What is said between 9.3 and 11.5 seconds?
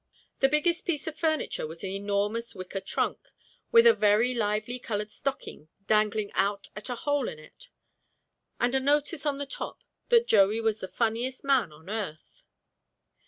the top that Joey was the funniest